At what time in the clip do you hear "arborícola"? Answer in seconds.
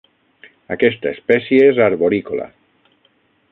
1.89-2.51